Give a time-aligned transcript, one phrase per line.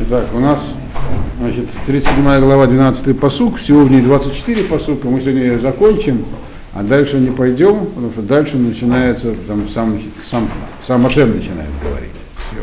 [0.00, 0.74] Итак, у нас
[1.40, 6.24] значит, 37 глава, 12 посук, всего в ней 24 посука, мы сегодня ее закончим,
[6.72, 10.48] а дальше не пойдем, потому что дальше начинается, там сам, сам,
[10.84, 12.12] сам Ашем начинает говорить.
[12.48, 12.60] Все.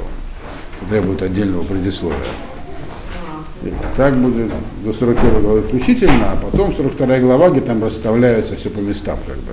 [0.79, 2.17] Это требует отдельного предисловия.
[3.63, 4.49] И так будет
[4.85, 9.37] до 41 главы включительно, а потом 42 глава, где там расставляется все по местам как
[9.37, 9.51] бы.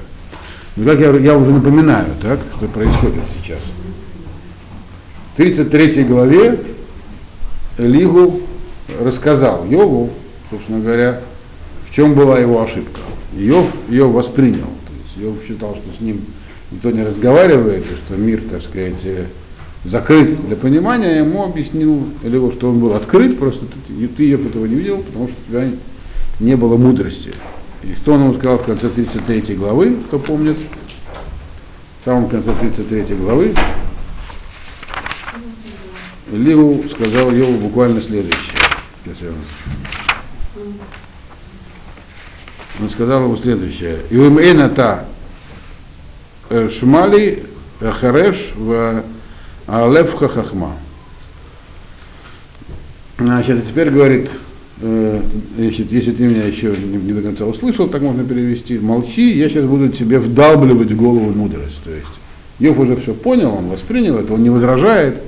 [0.77, 3.61] Ну, как я, я уже напоминаю, так, что происходит сейчас.
[5.33, 6.59] В 33 главе
[7.79, 8.41] Элигу
[9.01, 10.11] рассказал Йову,
[10.51, 11.21] собственно говоря,
[11.89, 13.01] в чем была его ошибка.
[13.35, 14.67] Йов ее воспринял.
[14.67, 16.21] То есть Йов считал, что с ним
[16.71, 18.95] никто не разговаривает, и что мир, так сказать,
[19.85, 24.67] закрыт для понимания, ему объяснил Элигу, что он был открыт, просто ты, ты Йов этого
[24.67, 25.69] не видел, потому что у тебя
[26.41, 27.31] не было мудрости.
[27.83, 30.57] И что он ему сказал в конце 33 главы, кто помнит,
[32.01, 33.55] в самом конце 33 главы,
[36.33, 38.59] Ливу сказал Йову буквально следующее.
[42.81, 43.99] Он сказал ему следующее.
[44.11, 45.05] Ивим эйната
[46.71, 47.45] шмали
[47.81, 49.05] хареш в
[49.67, 50.77] алев хахахма.
[53.19, 54.31] Значит, а теперь говорит,
[54.81, 59.49] значит, если ты меня еще не, не до конца услышал, так можно перевести, молчи, я
[59.49, 61.83] сейчас буду тебе вдалбливать в голову мудрость.
[61.85, 62.09] То есть
[62.59, 65.23] Йов уже все понял, он воспринял это, он не возражает,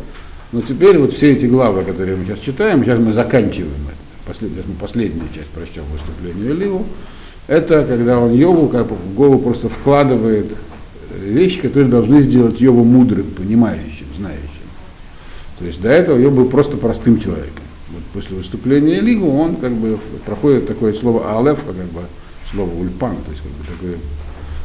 [0.55, 4.33] но теперь вот все эти главы, которые мы сейчас читаем, сейчас мы заканчиваем это.
[4.33, 6.87] Послед, мы последнюю часть прочтем выступление Ливу.
[7.49, 10.47] Это когда он Йову как бы в голову просто вкладывает
[11.21, 14.45] вещи, которые должны сделать Йову мудрым, понимающим, знающим.
[15.59, 17.65] То есть до этого Йов был просто простым человеком.
[17.91, 22.03] Вот после выступления Лигу он как бы проходит такое слово алеф, как бы
[22.53, 23.99] слово ульпан, то есть как бы такой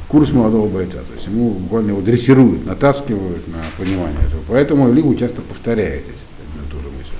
[0.09, 0.97] курс молодого бойца.
[0.97, 4.41] То есть ему буквально его дрессируют, натаскивают на понимание этого.
[4.49, 7.13] Поэтому Лигу часто повторяет одну и ту же мысль.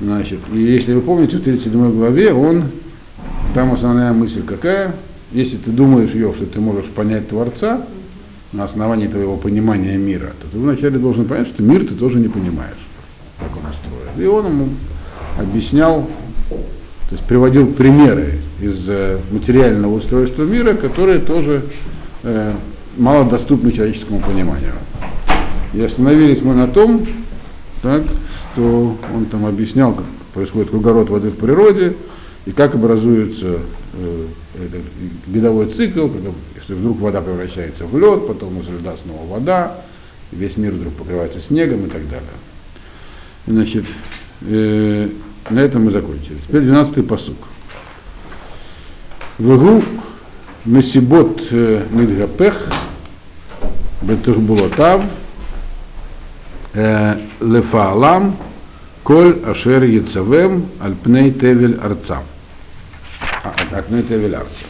[0.00, 2.64] Значит, и если вы помните, в 37 главе он,
[3.54, 4.94] там основная мысль какая?
[5.32, 7.82] Если ты думаешь, Йов, что ты можешь понять Творца
[8.52, 12.28] на основании твоего понимания мира, то ты вначале должен понять, что мир ты тоже не
[12.28, 12.86] понимаешь,
[13.38, 14.22] как он устроен.
[14.22, 14.68] И он ему
[15.38, 16.08] объяснял
[17.08, 21.62] то есть приводил примеры из э, материального устройства мира, которые тоже
[22.22, 22.52] э,
[22.96, 24.72] мало доступны человеческому пониманию.
[25.72, 27.06] И остановились мы на том,
[27.82, 28.02] так,
[28.52, 31.94] что он там объяснял, как происходит круговорот воды в природе,
[32.46, 33.58] и как образуется
[33.94, 34.82] э, этот
[35.26, 39.76] бедовой цикл, когда, если вдруг вода превращается в лед, потом из льда снова вода,
[40.32, 42.28] весь мир вдруг покрывается снегом и так далее.
[43.46, 43.84] Значит,
[44.42, 45.08] э,
[45.50, 46.36] на этом мы закончили.
[46.46, 47.36] Теперь 12-й посук.
[49.38, 49.84] Вегу
[50.64, 52.70] Месибот Мидгапех
[54.02, 55.02] Бетурбулотав
[56.74, 58.36] Лефаалам
[59.04, 62.24] Коль Ашер Яцавем Альпней Тевель Арцам.
[63.44, 64.68] А, Альпней Тевель Арцам.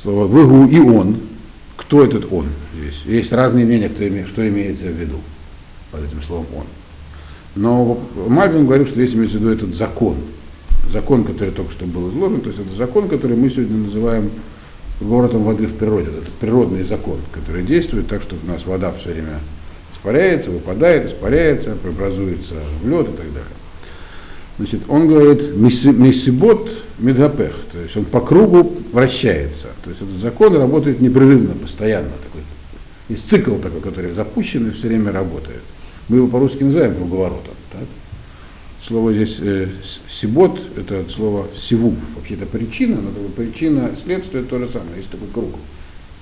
[0.00, 1.18] Слово Вегу и он.
[1.76, 3.02] Кто этот он здесь?
[3.04, 5.18] Есть разные мнения, кто что имеется в виду
[5.90, 6.64] под этим словом он.
[7.56, 10.16] Но Мальбин говорит, что здесь имеется в виду этот закон.
[10.92, 14.30] Закон, который только что был изложен, то есть это закон, который мы сегодня называем
[15.00, 16.08] городом воды в природе.
[16.08, 19.40] Это природный закон, который действует так, что у нас вода все время
[19.92, 23.60] испаряется, выпадает, испаряется, преобразуется в лед и так далее.
[24.58, 29.68] Значит, он говорит месибот медгапех, то есть он по кругу вращается.
[29.82, 32.08] То есть этот закон работает непрерывно, постоянно.
[32.08, 32.42] Такой,
[33.08, 35.62] есть цикл такой, который запущен и все время работает.
[36.08, 37.54] Мы его по-русски называем круговоротом.
[37.72, 37.82] Так?
[38.82, 39.68] Слово здесь э,
[40.08, 45.10] сибот, это слово сиву, вообще это причина, но как причина, следствие то же самое, есть
[45.10, 45.56] такой круг.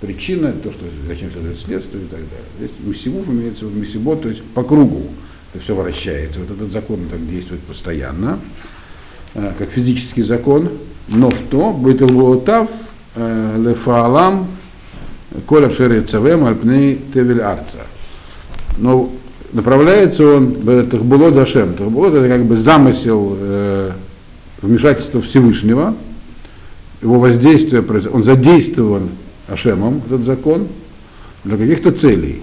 [0.00, 2.46] Причина, то, что зачем следует следствие и так далее.
[2.58, 5.02] Здесь мусиву имеется в виду мусибот, то есть по кругу
[5.52, 6.40] это все вращается.
[6.40, 8.40] Вот этот закон так действует постоянно,
[9.34, 10.68] э, как физический закон.
[11.08, 11.72] Но что?
[11.72, 12.70] Бытовотав
[13.14, 14.48] э, лефаалам
[15.46, 17.86] коля шерет цавем альпней тевель арца.
[18.78, 19.10] Но
[19.52, 21.74] направляется он в Тахбуло Дашем.
[21.74, 23.90] Тахбуло это как бы замысел э,
[24.62, 25.94] вмешательства Всевышнего,
[27.02, 29.10] его воздействие, он задействован
[29.48, 30.68] Ашемом, этот закон,
[31.44, 32.42] для каких-то целей.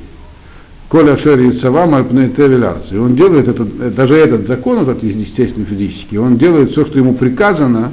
[0.90, 2.96] Коля Ашер Яцавам Альпней Тевелярцы.
[2.96, 7.16] И он делает этот, даже этот закон, этот естественно физический, он делает все, что ему
[7.16, 7.92] приказано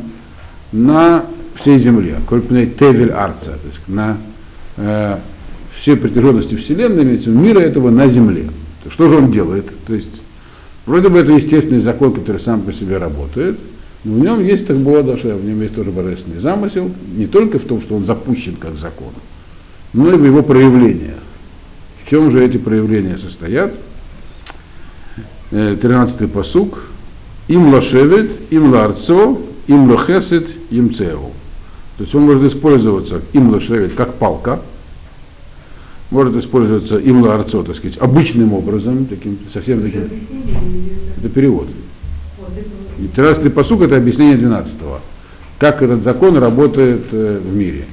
[0.72, 1.24] на
[1.54, 2.16] всей земле.
[2.28, 4.18] Кольпней Тевель Арца, то есть на
[4.76, 5.16] э,
[5.74, 8.48] все протяженности Вселенной, мира этого на земле.
[8.90, 9.66] Что же он делает?
[9.86, 10.22] То есть,
[10.86, 13.58] вроде бы это естественный закон, который сам по себе работает,
[14.04, 17.58] но в нем есть так было даже, в нем есть тоже божественный замысел, не только
[17.58, 19.12] в том, что он запущен как закон,
[19.92, 21.18] но и в его проявлениях.
[22.04, 23.72] В чем же эти проявления состоят?
[25.50, 26.86] 13-й посук.
[27.48, 31.32] Им лошевит, им ларцо, им лохесет, им цеу.
[31.98, 34.60] То есть он может использоваться им лошевит как палка,
[36.12, 40.08] может использоваться им ларцо, так сказать, обычным образом, таким, совсем таким.
[41.18, 41.66] Это перевод.
[42.98, 45.00] И 13-й посук это объяснение 12-го.
[45.58, 47.86] Как этот закон работает э, в мире.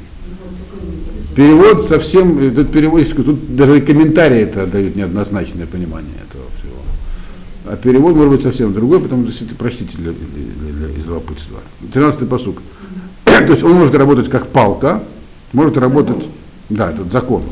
[1.33, 7.71] Перевод совсем, этот перевод, тут даже комментарии это дают неоднозначное понимание этого всего.
[7.71, 11.59] А перевод может быть совсем другой, потому что это простите для, для, для, из любопытства.
[11.93, 12.61] 13-й посук.
[13.23, 15.03] То есть он может работать как палка,
[15.53, 16.25] может работать,
[16.69, 17.43] да, этот закон.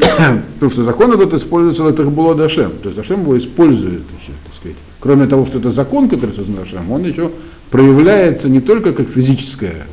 [0.54, 2.72] Потому что закон этот используется это было Дашем.
[2.82, 4.76] То есть Дашем его использует еще, так сказать.
[5.00, 7.30] Кроме того, что это закон, который создан Дашем, он еще
[7.70, 9.86] проявляется не только как физическая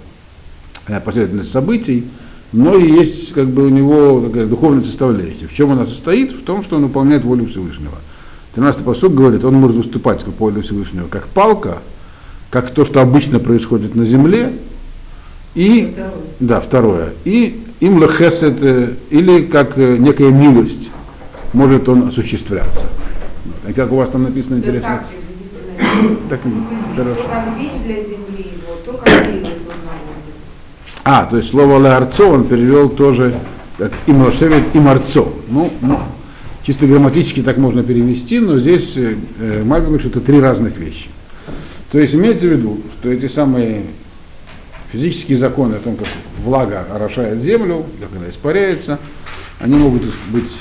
[0.87, 2.05] Э, последовательность событий,
[2.53, 5.47] но и есть как бы у него такая духовная составляющая.
[5.47, 6.31] В чем она состоит?
[6.31, 7.95] В том, что он выполняет волю Всевышнего.
[8.55, 11.79] 13-й посуд говорит, он может выступать как волю Всевышнего, как палка,
[12.49, 14.53] как то, что обычно происходит на земле,
[15.55, 16.11] и, второе.
[16.39, 20.91] да, второе, и им лехесет, э, или как э, некая милость,
[21.53, 22.85] может он осуществляться.
[23.67, 25.03] И как у вас там написано интересно?
[26.29, 26.39] Так,
[26.95, 27.21] хорошо.
[31.03, 33.33] А, то есть слово ларцо он перевел тоже
[33.77, 35.31] как имлашевит и марцо.
[35.49, 35.99] Ну, ну,
[36.63, 39.15] чисто грамматически так можно перевести, но здесь э,
[39.63, 41.09] Мальбин говорит, что это три разных вещи.
[41.91, 43.83] То есть имеется в виду, что эти самые
[44.91, 46.07] физические законы о том, как
[46.39, 48.99] влага орошает землю, как она испаряется,
[49.59, 50.51] они могут быть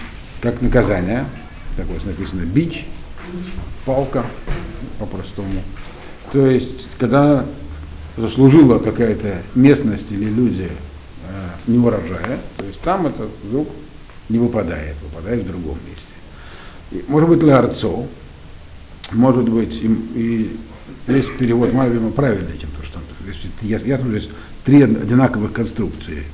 [0.40, 1.26] как наказание,
[1.78, 2.86] у вас написано, бич,
[3.84, 4.24] палка
[4.98, 5.62] по-простому.
[6.32, 7.44] То есть, когда
[8.16, 13.68] заслужила какая-то местность или люди э, не урожая, то есть там это вдруг
[14.28, 16.06] не выпадает, выпадает в другом месте.
[16.92, 18.06] И, может быть, ларцо,
[19.12, 20.56] может быть, и, и
[21.06, 22.70] весь перевод Мальвима правильный, чем
[23.62, 24.30] ясно, есть
[24.64, 26.24] три одинаковых конструкции.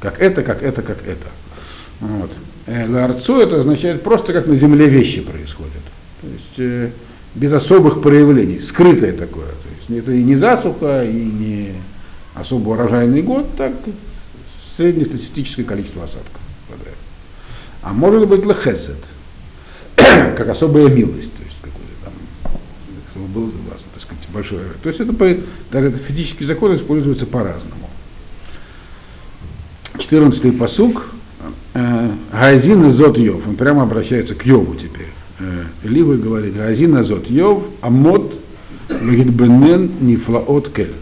[0.00, 1.28] Как это, как это, как это.
[2.00, 2.30] Вот.
[2.66, 5.72] Э, ларцо это означает просто как на земле вещи происходят.
[6.20, 6.90] То есть э,
[7.34, 9.46] без особых проявлений, скрытое такое.
[9.46, 11.72] То есть это и не засуха, и не
[12.34, 13.72] особо урожайный год, так
[14.76, 16.96] среднестатистическое количество осадков падает.
[17.82, 18.96] А может быть лехесет,
[19.96, 22.12] как особая милость, то есть какой-то
[23.14, 23.52] там, был
[24.34, 24.60] большой.
[24.82, 25.12] То есть это,
[25.70, 27.88] даже это физический закон используется по-разному.
[29.94, 31.06] 14-й посук,
[31.74, 35.08] э, Газин Зот Йов, он прямо обращается к Йову теперь.
[35.38, 38.34] Э, Ливый говорит, Газин Азот Йов, Амот,
[38.88, 40.92] Вегидбенен, Нифлаот Кель.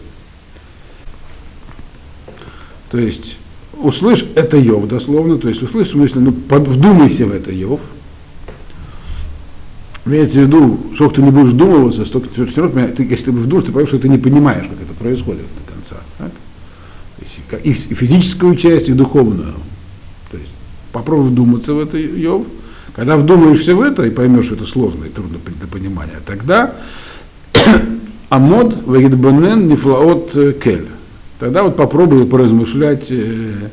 [2.91, 3.37] То есть,
[3.73, 7.81] услышь, это Йов дословно, то есть услышь, в смысле, ну, под, вдумайся в это Йов.
[10.05, 13.31] Имеется в виду, сколько ты не будешь вдумываться, столько ты все равно, ты, если ты
[13.31, 16.03] вдумаешься, ты поймешь, что ты не понимаешь, как это происходит до конца.
[16.17, 16.31] Так?
[17.63, 19.53] Есть, и физическую часть, и духовную.
[20.31, 20.51] То есть
[20.91, 22.45] попробуй вдуматься в это Йов,
[22.95, 26.73] когда вдумаешься в это и поймешь, что это сложно и трудно для понимания, тогда
[28.29, 30.87] Амод Вагидбанен Нифлаот э, Кель.
[31.39, 33.69] Тогда вот попробуй поразмышлять э,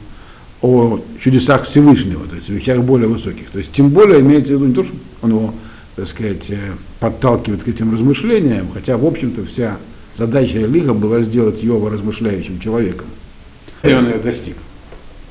[0.63, 3.51] о чудесах Всевышнего, то есть вещах более высоких.
[3.51, 4.93] То есть тем более имеется в виду не то, что
[5.23, 5.55] он его,
[5.97, 9.79] так сказать, э, подталкивает к этим размышлениям, хотя, в общем-то, вся
[10.17, 13.07] задача Лиха была сделать Йова размышляющим человеком.
[13.83, 14.57] И он ее достиг,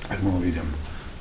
[0.08, 0.64] как мы увидим.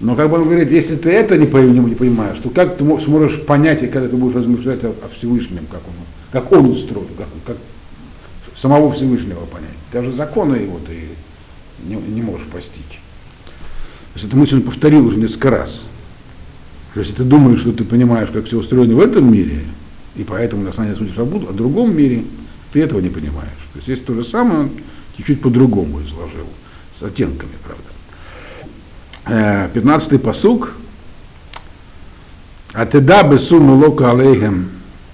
[0.01, 3.43] Но как бы он говорит, если ты это не, не понимаешь, то как ты сможешь
[3.43, 5.95] понять, и когда ты будешь размышлять о, о Всевышнем, как он,
[6.31, 7.57] как он устроен, как, как
[8.57, 9.69] самого Всевышнего понять.
[9.93, 11.09] Даже законы его ты
[11.85, 13.01] не, не можешь постичь.
[14.13, 15.85] То есть эту мысль он повторил уже несколько раз.
[16.99, 19.61] Если ты думаешь, что ты понимаешь, как все устроено в этом мире,
[20.17, 22.25] и поэтому на основании судишь о, о другом мире,
[22.73, 23.69] ты этого не понимаешь.
[23.73, 24.69] То есть есть то же самое,
[25.17, 26.47] чуть-чуть по-другому изложил,
[26.99, 27.85] с оттенками, правда.
[29.79, 30.75] 15-й э, посук.
[32.73, 34.69] Атеда бесу мулока алейхем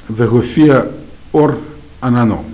[0.08, 0.86] вегуфия
[1.32, 1.58] ор
[2.00, 2.44] анано.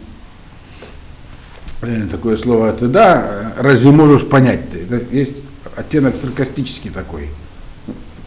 [1.82, 4.78] Э, такое слово атеда, разве можешь понять ты?
[4.78, 5.36] Это есть
[5.76, 7.28] оттенок саркастический такой.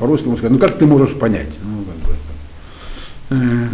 [0.04, 1.58] По-русски можно сказать, ну как ты можешь понять?
[1.64, 3.68] Ну, как, бы, э,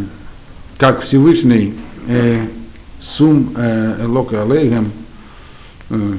[0.78, 1.74] как Всевышний
[2.08, 2.46] э,
[3.02, 4.92] сум э, лока алейхем
[5.90, 6.18] э,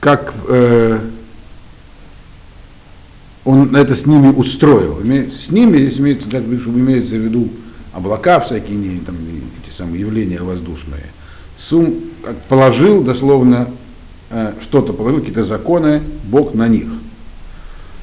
[0.00, 0.98] как э,
[3.44, 4.98] он это с ними устроил.
[5.38, 7.48] С ними здесь имеется, как имеется в виду
[7.92, 9.14] облака всякие, не, там,
[9.64, 11.04] эти самые явления воздушные.
[11.56, 11.94] Сум
[12.48, 13.68] положил дословно
[14.30, 16.88] э, что-то, положил какие-то законы, Бог на них.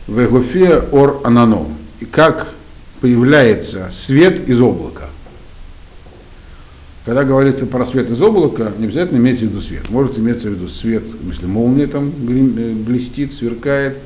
[0.07, 1.67] Вегофе ор анано.
[1.99, 2.53] И как
[3.01, 5.09] появляется свет из облака.
[7.05, 9.89] Когда говорится про свет из облака, не обязательно имеется в виду свет.
[9.89, 13.97] Может иметься в виду свет, если молния там э, блестит, сверкает.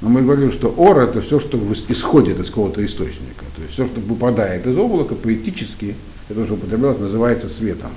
[0.00, 1.58] Но мы говорим, что ор это все, что
[1.88, 3.44] исходит из какого-то источника.
[3.54, 5.96] То есть все, что выпадает из облака, поэтически,
[6.28, 7.90] это уже употреблялось, называется светом.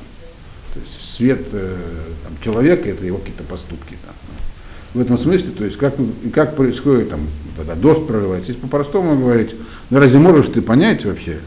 [0.73, 1.77] То есть свет э,
[2.23, 3.97] там, человека это его какие-то поступки.
[4.05, 4.15] Там.
[4.93, 5.93] В этом смысле, то есть как,
[6.33, 7.21] как происходит там,
[7.55, 8.51] тогда дождь проливается.
[8.51, 9.55] Если по-простому говорить,
[9.91, 11.39] ну разве можешь ты понять вообще,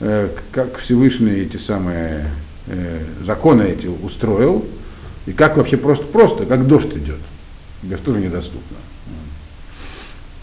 [0.00, 2.30] э, как Всевышний эти самые
[2.66, 4.66] э, законы эти устроил,
[5.26, 7.18] и как вообще просто, просто, как дождь идет.
[7.80, 8.76] Тебе тоже недоступно.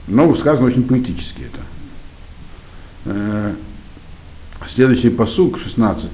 [0.08, 1.62] Но сказано очень поэтически это.
[3.06, 3.54] Э,
[4.68, 6.10] следующий посук, 16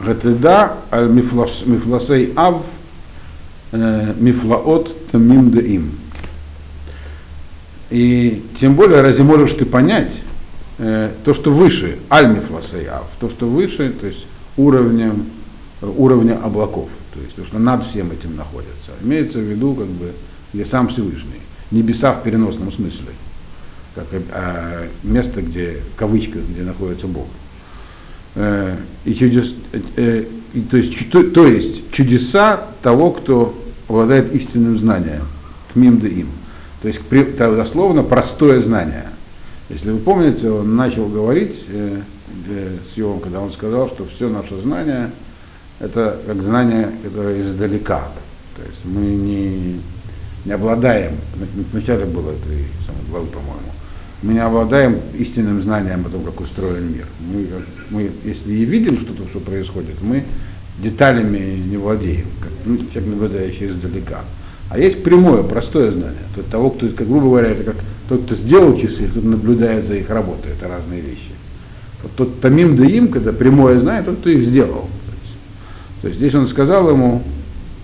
[0.00, 2.62] Гатеда аль мифласей ав
[3.74, 5.90] мифлаот тамим им.
[7.90, 10.22] И тем более, разве можешь ты понять
[10.78, 14.26] э, то, что выше, аль мифласей ав, то, что выше, то есть
[14.56, 15.26] уровнем,
[15.80, 18.92] уровня облаков, то есть то, что над всем этим находится.
[19.02, 20.12] Имеется в виду, как бы,
[20.52, 21.40] где сам Всевышний,
[21.70, 23.12] небеса в переносном смысле,
[23.94, 27.26] как а, место, где, в где находится Бог.
[28.34, 29.54] Э, и чудес,
[29.96, 33.54] э, и, то, есть, то, то есть чудеса того, кто
[33.88, 35.22] обладает истинным знанием,
[35.72, 36.28] тмим да им.
[36.82, 37.00] То есть
[37.38, 39.06] дословно простое знание.
[39.68, 42.00] Если вы помните, он начал говорить э,
[42.48, 45.10] э, с Йовом, когда он сказал, что все наше знание
[45.80, 48.08] это как знание, которое издалека.
[48.56, 49.80] То есть мы не,
[50.44, 51.14] не обладаем,
[51.72, 53.72] вначале было этой самой главы, по-моему,
[54.22, 57.06] мы не обладаем истинным знанием о том, как устроен мир.
[57.20, 57.48] Мы,
[57.90, 60.24] мы если и видим что-то, что происходит, мы
[60.78, 64.20] деталями не владеем, как ну, человек, наблюдающий издалека.
[64.70, 66.18] А есть прямое, простое знание.
[66.34, 67.76] Тот того, кто, как грубо говоря, это как
[68.08, 70.52] тот, кто сделал часы, тот наблюдает за их работой.
[70.52, 71.30] Это разные вещи.
[72.02, 74.82] Вот тот тамим да им, когда прямое знание, тот, кто их сделал.
[75.06, 75.36] То есть,
[76.02, 77.22] то есть здесь он сказал ему,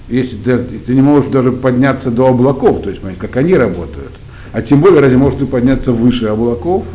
[0.08, 4.10] если ты, ты не можешь даже подняться до облаков, то есть как они работают,
[4.52, 6.86] а тем более, разве может ты подняться выше облаков,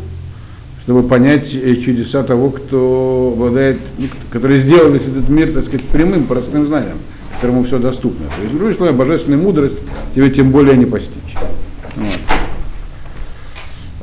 [0.85, 5.83] чтобы понять э, чудеса того, кто обладает, ну, который сделал весь этот мир, так сказать,
[5.87, 6.99] прямым, простым знанием,
[7.33, 8.27] которому все доступно.
[8.27, 9.77] То есть, другими словами, божественная мудрость
[10.13, 11.35] тебе тем более не постичь.
[11.95, 12.19] Вот.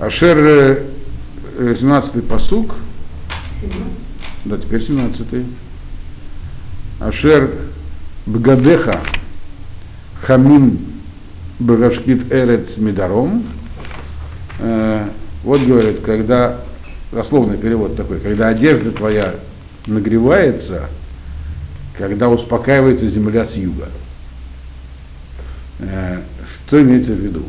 [0.01, 0.83] Ашер
[1.57, 2.75] 17-й э, посук.
[3.61, 3.83] 17?
[4.47, 5.45] Да, теперь 17-й.
[6.99, 7.49] Ашер
[8.27, 8.99] Бгадеха
[10.21, 10.81] Хамим
[11.61, 13.45] Багашкит Эрец Мидаром.
[14.59, 15.07] Э,
[15.45, 16.59] вот говорит, когда,
[17.13, 19.35] дословный перевод такой, когда одежда твоя
[19.87, 20.89] нагревается,
[21.97, 23.89] когда успокаивается земля с юга.
[25.81, 26.21] Э,
[26.67, 27.45] что имеется в виду?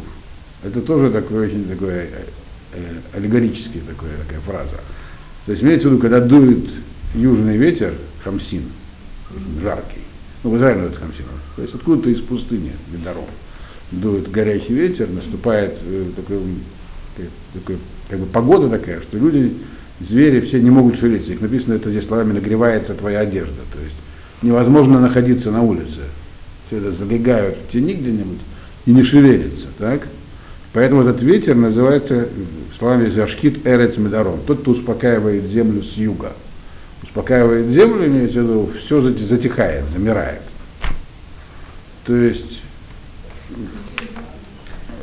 [0.64, 2.10] Это тоже такой очень такой э,
[3.14, 4.80] аллегорический такой, такая фраза.
[5.46, 6.70] То есть имеется в виду, когда дует
[7.16, 7.94] южный ветер,
[8.24, 8.64] хамсин,
[9.62, 10.02] жаркий,
[10.44, 13.26] ну в Израиле это хамсин, то есть откуда-то из пустыни, Медором
[13.92, 16.40] дует горячий ветер, наступает э, такой,
[17.54, 17.78] такой,
[18.14, 19.56] как бы погода такая, что люди,
[20.00, 21.32] звери все не могут шевелиться.
[21.32, 23.62] Их написано это здесь словами нагревается твоя одежда.
[23.74, 23.96] То есть
[24.44, 26.02] невозможно находиться на улице.
[26.68, 28.38] Все это залегают в тени где-нибудь
[28.86, 29.70] и не шевелится.
[29.80, 30.08] Так?
[30.74, 32.28] Поэтому этот ветер называется
[32.78, 34.42] словами Зашкит Эрец Медарон.
[34.46, 36.34] Тот, кто успокаивает землю с юга.
[37.02, 40.42] Успокаивает землю, имеется в виду, все затихает, замирает.
[42.06, 42.62] То есть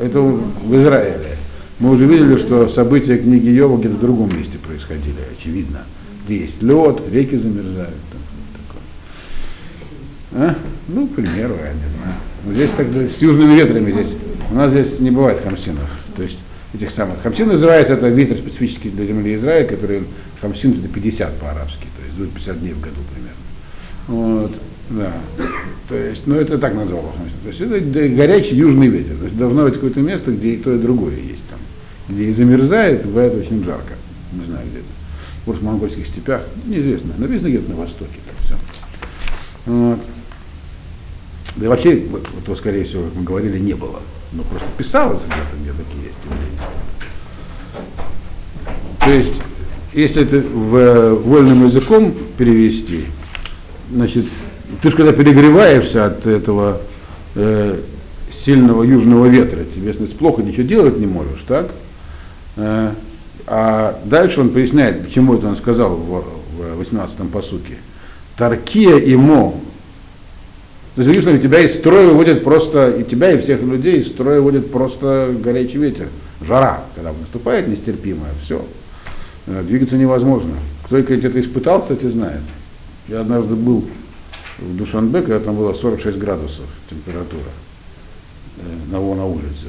[0.00, 1.39] это в Израиле.
[1.80, 5.80] Мы уже видели, что события книги Йова где-то в другом месте происходили, очевидно.
[6.26, 7.94] Где есть лед, реки замерзают.
[10.32, 10.54] А?
[10.88, 12.14] Ну, к примеру, я не знаю.
[12.44, 14.12] Но здесь тогда с южными ветрами здесь.
[14.50, 15.90] У нас здесь не бывает хамсинов.
[16.16, 16.38] То есть
[16.74, 17.20] этих самых.
[17.22, 20.02] Хамсин называется, это ветер специфический для земли Израиля, который
[20.40, 24.42] хамсин это 50 по-арабски, то есть дует 50 дней в году примерно.
[24.42, 24.52] Вот.
[24.90, 25.12] Да.
[25.88, 27.14] То есть, ну это так назвал.
[27.42, 29.16] То есть это горячий южный ветер.
[29.16, 31.59] То есть должно быть какое-то место, где и то, и другое есть там.
[32.10, 33.94] Где и замерзает, бывает очень жарко.
[34.32, 34.86] Не знаю где-то.
[35.46, 37.14] Может, в монгольских степях, неизвестно.
[37.16, 38.18] Написано где-то на востоке.
[38.26, 38.56] Так все.
[39.66, 40.00] Вот.
[41.56, 44.00] Да и вообще, вот, вот, скорее всего, как мы говорили, не было.
[44.32, 46.60] Но просто писалось где-то, где такие есть явления.
[49.00, 49.40] То есть,
[49.92, 53.06] если это в, вольным языком перевести,
[53.90, 54.26] значит,
[54.82, 56.80] ты же когда перегреваешься от этого
[57.34, 57.80] э,
[58.30, 61.70] сильного южного ветра, тебе значит, плохо ничего делать не можешь, так?
[62.60, 62.92] Э,
[63.46, 66.24] а дальше он поясняет, почему это он сказал в,
[66.56, 67.78] в 18-м посуке.
[68.36, 69.54] Таркия имо.
[70.94, 74.38] То есть, другими тебя из строя выводит просто, и тебя, и всех людей из строя
[74.38, 76.08] выводит просто горячий ветер.
[76.42, 78.64] Жара, когда наступает нестерпимая, все.
[79.46, 80.54] Э, Двигаться невозможно.
[80.84, 82.42] Кто где-то испытал, кстати, знает.
[83.08, 83.84] Я однажды был
[84.58, 87.50] в Душанбе, когда там было 46 градусов температура
[88.58, 89.68] э, на улице.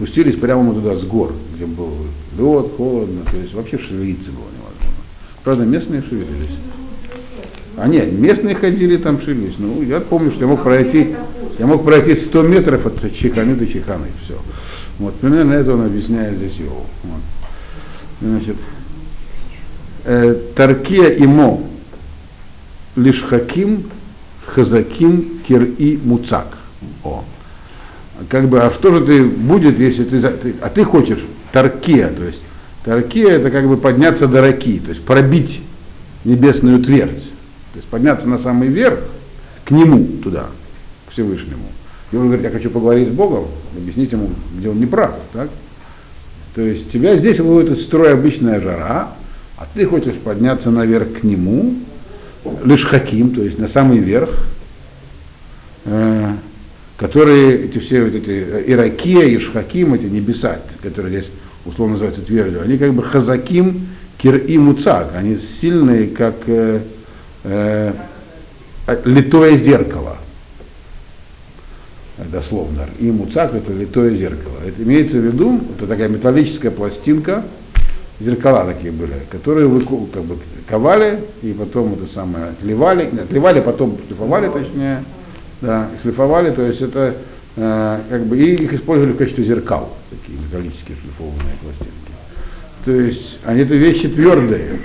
[0.00, 1.90] Спустились прямо мы туда с гор, где был
[2.38, 5.04] лед, холодно, то есть вообще шевелиться было невозможно.
[5.44, 6.56] Правда, местные шевелились.
[7.76, 9.56] А нет, местные ходили там шевелились.
[9.58, 11.14] Ну, я помню, что я мог пройти,
[11.58, 14.38] я мог пройти 100 метров от Чеханы до Чеханы, и все.
[14.98, 16.86] Вот, примерно это он объясняет здесь его.
[17.02, 17.20] Вот.
[18.22, 18.56] Значит,
[20.04, 21.60] э, Таркия имо
[22.96, 23.84] лишь хаким,
[24.46, 26.56] хазаким, кир и муцак.
[27.04, 27.22] О.
[28.28, 32.24] Как бы, а что же ты будет, если ты, ты а ты хочешь таркия, то
[32.24, 32.42] есть
[32.84, 35.60] таркия это как бы подняться до раки, то есть пробить
[36.24, 37.30] небесную твердь,
[37.72, 39.00] то есть подняться на самый верх,
[39.64, 40.46] к нему туда,
[41.08, 41.64] к Всевышнему.
[42.12, 43.46] И он говорит, я хочу поговорить с Богом,
[43.76, 45.48] объяснить ему, где он не прав, так?
[46.54, 49.12] То есть тебя здесь выводит из строя обычная жара,
[49.56, 51.76] а ты хочешь подняться наверх к нему,
[52.64, 54.30] лишь хаким, то есть на самый верх,
[55.84, 56.32] э,
[57.00, 61.32] которые эти все вот эти э, Иракия и Шхаким, эти небеса, которые здесь
[61.64, 63.86] условно называются твердью, они как бы хазаким,
[64.18, 66.82] кир и муцак, они сильные, как э,
[67.44, 67.92] э,
[69.06, 70.18] литое зеркало.
[72.30, 72.86] Дословно.
[72.98, 74.58] И муцак это литое зеркало.
[74.66, 77.44] Это имеется в виду, это такая металлическая пластинка,
[78.20, 79.80] зеркала такие были, которые вы
[80.12, 80.36] как бы
[80.68, 85.02] ковали и потом это самое отливали, отливали, потом шлифовали точнее,
[85.60, 87.14] да, шлифовали, то есть это
[87.56, 92.00] э, как бы и их использовали в качестве зеркал, такие металлические шлифованные пластинки.
[92.84, 94.80] То есть они это вещи твердые,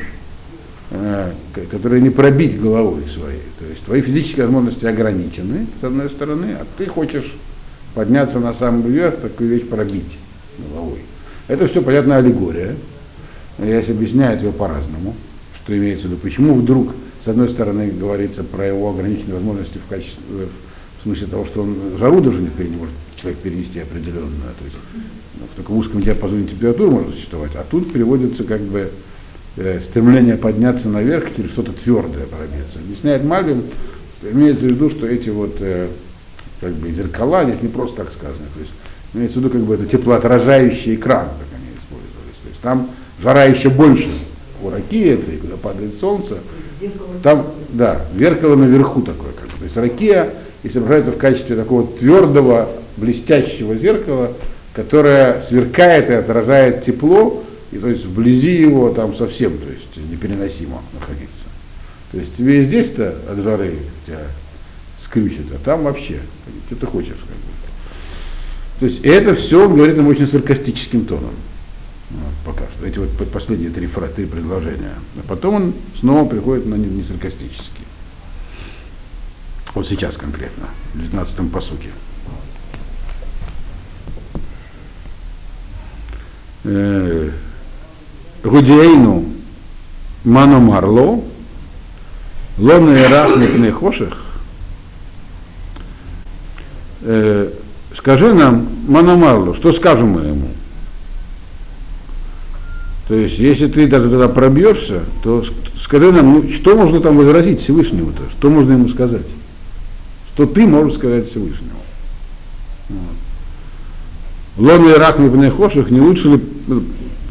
[0.92, 1.32] э,
[1.72, 3.42] которые не пробить головой своей.
[3.60, 7.34] То есть твои физические возможности ограничены, с одной стороны, а ты хочешь
[7.94, 10.18] подняться на самый верх, такую вещь пробить
[10.58, 11.00] головой.
[11.48, 12.76] Это все, понятно, аллегория.
[13.58, 15.16] Я объясняют ее по-разному,
[15.64, 16.20] что имеется в виду.
[16.22, 20.48] Почему вдруг, с одной стороны, говорится про его ограниченные возможности в, качестве,
[21.06, 24.78] смысле того, что он жару даже не, не может человек перенести определенную, то есть
[25.40, 28.90] ну, только в узком диапазоне температуры может существовать, а тут переводится как бы
[29.58, 32.80] э, стремление подняться наверх через что-то твердое пробиться.
[32.80, 33.64] Объясняет Мальвин,
[34.24, 35.90] имеется в виду, что эти вот э,
[36.60, 38.72] как бы зеркала здесь не просто так сказано, то есть
[39.14, 42.40] имеется в виду как бы это теплоотражающий экран, как они использовались.
[42.42, 42.90] То есть там
[43.22, 44.10] жара еще больше
[44.64, 46.38] у раки этой, когда падает солнце,
[47.24, 49.58] там, да, зеркало наверху такое, как бы.
[49.60, 50.34] То есть ракия
[50.68, 54.32] изображается в качестве такого твердого, блестящего зеркала,
[54.74, 60.82] которое сверкает и отражает тепло, и то есть вблизи его там совсем, то есть непереносимо
[60.94, 61.46] находиться.
[62.12, 63.74] То есть тебе здесь-то от жары
[64.06, 64.20] тебя
[65.02, 66.20] скрючит, а там вообще,
[66.68, 67.10] что ты хочешь.
[67.10, 67.56] Как бы.
[68.80, 71.34] То есть это все он говорит нам очень саркастическим тоном.
[72.12, 72.86] Вот, пока что.
[72.86, 74.94] Эти вот последние три, фра, предложения.
[75.18, 77.86] А потом он снова приходит на не саркастический.
[79.76, 81.90] Вот сейчас конкретно, в 19-м посуке.
[86.64, 87.30] Э,
[88.42, 89.26] Гудейну
[90.24, 91.22] Ману Марло,
[92.58, 93.32] Лона Ирах
[97.02, 97.50] э,
[97.94, 100.48] скажи нам, Ману Марло, что скажем мы ему?
[103.10, 105.44] То есть, если ты даже туда пробьешься, то
[105.80, 108.24] скажи нам, ну, что можно там возразить Всевышнему-то?
[108.32, 109.28] Что можно ему сказать?
[110.36, 111.80] Что ты можешь сказать Всевышнему?
[112.90, 113.00] Вот.
[114.58, 115.16] Лон и Рах
[115.56, 116.84] Хоших, не лучше ли ну,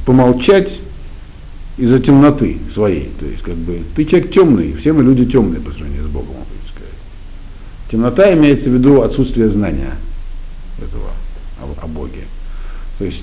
[0.07, 0.81] помолчать
[1.77, 3.11] из-за темноты своей?
[3.21, 6.29] То есть, как бы, ты человек темный, все мы люди темные по сравнению с Богом,
[6.29, 6.95] можно сказать.
[7.91, 9.93] Темнота имеется в виду отсутствие знания
[10.79, 11.11] этого
[11.61, 12.25] о, о Боге.
[12.99, 13.23] То есть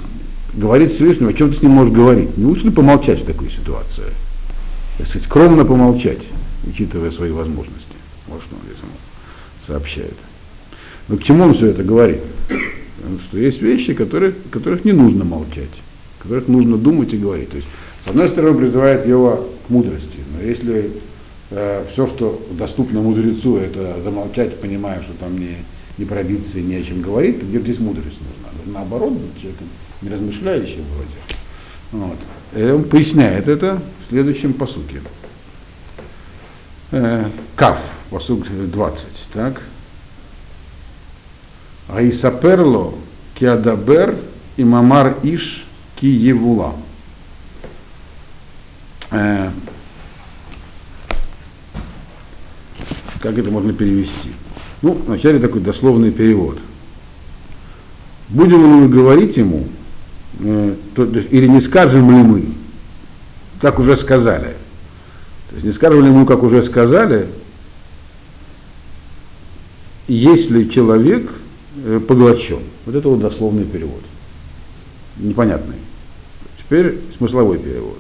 [0.54, 2.38] говорит Всевышнему, о чем ты с ним можешь говорить.
[2.38, 4.14] Не лучше ли помолчать в такой ситуации?
[5.00, 6.28] Так сказать, скромно помолчать,
[6.68, 7.96] учитывая свои возможности.
[8.28, 8.78] Вот что он здесь
[9.66, 10.16] сообщает.
[11.08, 12.22] Но к чему он все это говорит?
[13.28, 15.70] Что есть вещи, которые, которых не нужно молчать,
[16.20, 17.50] которых нужно думать и говорить.
[17.50, 17.68] То есть,
[18.06, 20.92] с одной стороны, призывает его к мудрости, но если
[21.50, 25.58] э, все, что доступно мудрецу, это замолчать, понимая, что там не,
[25.98, 28.80] не пробиться и не о чем говорить, то где здесь мудрость нужна?
[28.80, 29.68] Наоборот, быть человеком
[30.02, 32.06] не размышляющий вроде.
[32.06, 32.18] Вот.
[32.56, 35.02] И он поясняет это в следующем посуке.
[36.92, 37.80] Э, Кав,
[38.12, 39.64] посук 20, так.
[41.88, 42.94] Аисаперло
[43.34, 44.16] киадабер
[44.58, 46.76] и мамар иш ки евула.
[49.10, 49.50] Э,
[53.20, 54.30] как это можно перевести?
[54.84, 56.60] Ну, вначале такой дословный перевод.
[58.30, 59.66] Будем ли мы говорить ему,
[60.44, 62.46] Э, то, или не скажем ли мы,
[63.60, 64.56] как уже сказали.
[65.50, 67.28] То есть не скажем ли ему, как уже сказали,
[70.14, 71.32] если человек
[71.86, 72.60] э, поглощен.
[72.86, 74.02] Вот это вот дословный перевод.
[75.18, 75.78] Непонятный.
[76.58, 78.00] Теперь смысловой перевод.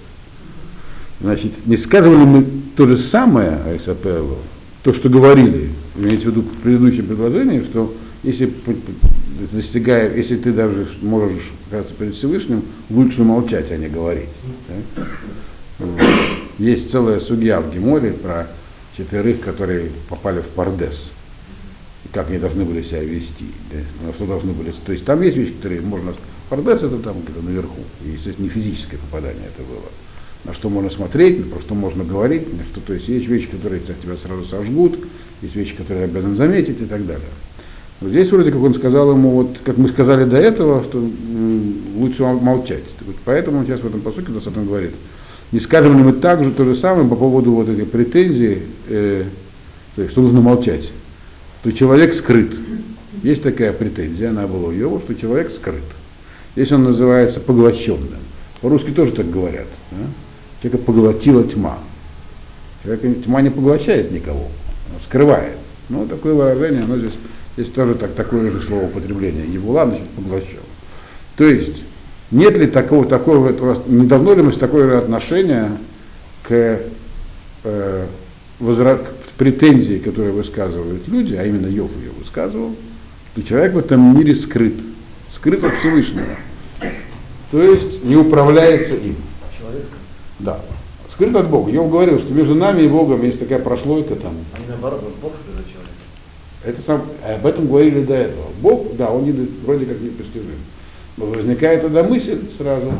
[1.21, 2.45] Значит, не скажем ли мы
[2.75, 4.37] то же самое, Айсапелло,
[4.83, 7.93] то, что говорили, имеете в виду в предыдущем предложении, что
[8.23, 8.51] если
[9.51, 14.29] достигая, если ты даже можешь оказаться перед Всевышним, лучше молчать, а не говорить.
[16.57, 18.47] Есть целая судья в Геморе про
[18.97, 21.11] четверых, которые попали в Пардес.
[22.13, 23.45] Как они должны были себя вести.
[23.71, 24.07] Да?
[24.07, 24.73] На что должны были.
[24.85, 26.13] То есть там есть вещи, которые можно.
[26.49, 27.79] Пардес это там где-то наверху.
[28.05, 29.81] И, естественно, не физическое попадание это было
[30.43, 33.81] на что можно смотреть, про что можно говорить, на что, то есть есть вещи, которые
[33.81, 34.97] тебя сразу сожгут,
[35.41, 37.27] есть вещи, которые обязан заметить и так далее.
[37.99, 41.07] Вот здесь вроде как он сказал ему, вот как мы сказали до этого, что
[41.95, 42.83] лучше молчать.
[43.25, 44.91] Поэтому он сейчас в этом посуке 20 говорит,
[45.51, 48.59] не скажем ли мы также то же самое по поводу вот этих претензий,
[48.89, 49.25] э,
[49.95, 50.91] то есть, что нужно молчать,
[51.61, 52.51] что человек скрыт.
[53.23, 55.83] Есть такая претензия, она была у Йова, что человек скрыт.
[56.55, 58.19] Здесь он называется поглощенным.
[58.61, 59.67] По-русски тоже так говорят.
[59.91, 59.97] Да?
[60.61, 61.77] Человека поглотила тьма.
[62.83, 64.47] Человек, тьма не поглощает никого,
[65.03, 65.57] скрывает.
[65.89, 67.13] Ну, такое выражение, оно здесь,
[67.55, 69.45] здесь тоже так, такое же слово употребление.
[69.63, 70.59] Ладно, значит, поглощен.
[71.37, 71.83] То есть,
[72.31, 75.71] нет ли такого, такого, не давно ли мы с такое отношение
[76.43, 76.79] к,
[77.63, 78.05] э,
[78.59, 78.99] возра...
[79.37, 82.75] претензии, которые высказывают люди, а именно Йов ее высказывал,
[83.33, 84.75] что человек в этом мире скрыт,
[85.35, 86.25] скрыт от Всевышнего.
[87.51, 89.15] То есть не управляется им.
[90.39, 90.59] Да.
[91.13, 91.71] Скрыт от Бога.
[91.71, 94.33] Я говорил, что между нами и Богом есть такая прослойка там.
[94.53, 95.91] А не наоборот, может Бог скрыт человека?
[96.63, 98.45] Это сам, об этом говорили до этого.
[98.61, 99.31] Бог, да, он не,
[99.65, 100.47] вроде как непостижим.
[101.17, 102.91] Но возникает тогда мысль сразу,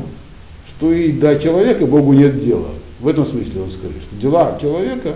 [0.68, 2.70] что и до человека Богу нет дела.
[3.00, 5.16] В этом смысле он скажет, что дела человека,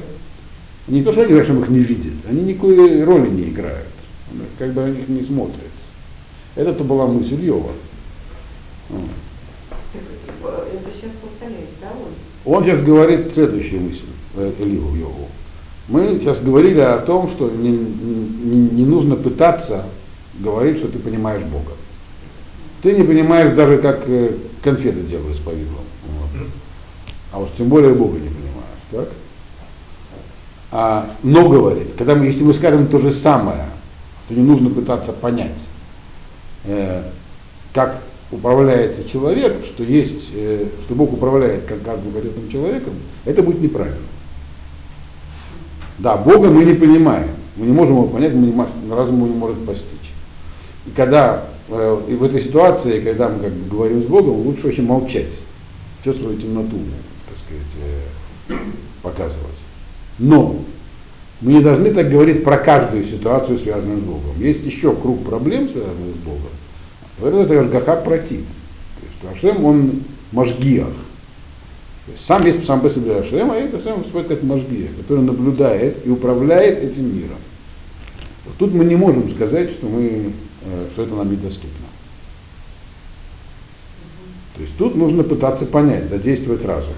[0.88, 3.88] не то, что они говорят, что он их не видит, они никакой роли не играют.
[4.32, 5.72] Он как бы на них не смотрит.
[6.56, 7.72] Это-то была мысль Йова.
[8.90, 12.58] Это сейчас повторяет, да, он?
[12.58, 15.28] Он сейчас говорит следующую мысль, э, Элигу Йогу.
[15.88, 19.86] Мы сейчас говорили о том, что не, не, не нужно пытаться
[20.40, 21.72] говорить, что ты понимаешь Бога.
[22.84, 25.86] Ты не понимаешь даже, как э, конфеты делают с повидлом.
[26.08, 26.48] Вот.
[27.32, 28.80] А уж тем более Бога не понимаешь.
[28.92, 29.10] Так?
[30.78, 33.64] А, но говорит, когда мы, если мы скажем то же самое,
[34.28, 35.54] то не нужно пытаться понять,
[36.66, 37.02] э,
[37.74, 43.62] как управляется человек, что есть, э, что Бог управляет как каждым конкретным человеком, это будет
[43.62, 44.02] неправильно.
[45.98, 49.66] Да, Бога мы не понимаем, мы не можем его понять, мы не, разум не может
[49.66, 50.12] постичь.
[50.88, 54.68] И когда э, и в этой ситуации, когда мы как бы говорим с Богом, лучше
[54.68, 55.40] очень молчать,
[56.04, 56.80] чувствовать темноту,
[57.30, 57.74] так сказать,
[58.50, 58.54] э,
[59.02, 59.65] показывать.
[60.20, 60.58] Но
[61.42, 64.40] мы не должны так говорить про каждую ситуацию, связанную с Богом.
[64.40, 66.52] Есть еще круг проблем, связанных с Богом,
[67.20, 68.46] Поэтому это Ашгаха протит.
[69.24, 70.94] То есть Ашем, он Машгиах.
[72.06, 75.24] То есть сам есть сам по себе Ашем, а это сам выступает как Машгиах, который
[75.24, 77.38] наблюдает и управляет этим миром.
[78.46, 81.86] Вот тут мы не можем сказать, что, мы, э, что это нам недоступно.
[84.56, 86.94] То есть тут нужно пытаться понять, задействовать разум.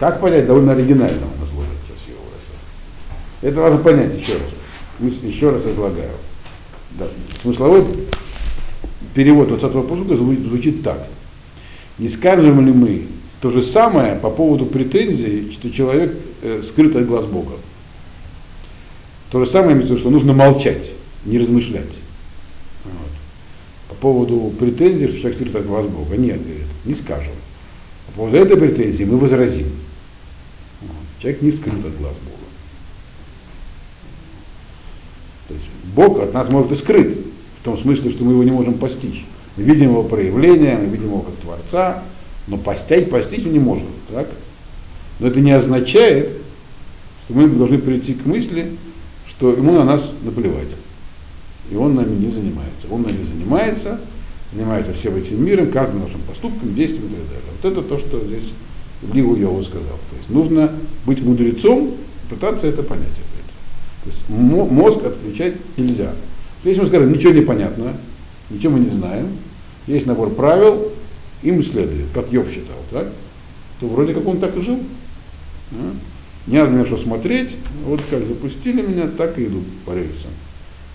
[0.00, 2.18] Как понять, довольно оригинально он изложит сейчас его.
[3.44, 5.12] Это важно понять еще раз.
[5.22, 6.12] Еще раз излагаю.
[6.92, 7.06] Да.
[7.42, 7.84] Смысловой
[9.12, 11.06] перевод 20 посука звучит так.
[11.98, 13.02] Не скажем ли мы
[13.42, 17.56] то же самое по поводу претензий, что человек э, скрыт от глаз Бога?
[19.30, 20.92] То же самое что нужно молчать,
[21.26, 21.84] не размышлять.
[22.84, 23.10] Вот.
[23.90, 26.16] По поводу претензий, что человек скрыт от глаз Бога.
[26.16, 27.34] Нет, говорит, не скажем.
[28.06, 29.66] По поводу этой претензии мы возразим.
[31.20, 32.44] Человек не скрыт от глаз Бога.
[35.48, 37.16] То есть Бог от нас может и скрыт,
[37.60, 39.24] в том смысле, что мы его не можем постичь.
[39.56, 42.02] Мы видим его проявление, мы видим его как Творца,
[42.48, 43.86] но постичь, постичь не можем.
[44.12, 44.28] Так?
[45.20, 46.30] Но это не означает,
[47.24, 48.72] что мы должны прийти к мысли,
[49.28, 50.68] что ему на нас наплевать.
[51.70, 52.86] И он нами не занимается.
[52.90, 54.00] Он нами занимается,
[54.52, 57.42] занимается всем этим миром, каждым нашим поступком, действием и так далее.
[57.62, 58.50] Вот это то, что здесь
[59.12, 59.98] Ливу Йову сказал.
[60.10, 60.70] То есть нужно
[61.06, 61.92] быть мудрецом,
[62.28, 63.08] пытаться это понять.
[64.04, 66.12] То есть мозг отключать нельзя.
[66.62, 67.94] Если мы скажем, ничего не понятно,
[68.50, 69.28] ничего мы не знаем,
[69.86, 70.92] есть набор правил,
[71.42, 73.08] им следует, как Йов считал, так?
[73.80, 74.78] то вроде как он так и жил.
[75.70, 75.78] Да?
[76.46, 80.30] Не надо мне что смотреть, вот как запустили меня, так и иду по рельсам.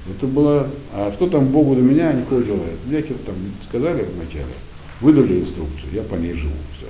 [0.09, 2.63] Это было, а что там Богу до меня, никакого дела.
[2.89, 3.35] Лекер там
[3.67, 4.53] сказали вначале,
[5.01, 6.85] выдали инструкцию, я по ней живу, все.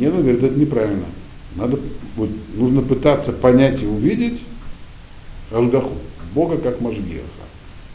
[0.00, 1.04] Нет, он говорит, это неправильно.
[1.56, 1.78] Надо,
[2.16, 4.42] вот, нужно пытаться понять и увидеть
[5.50, 5.92] Ашгаху,
[6.34, 7.44] Бога как Машгеха,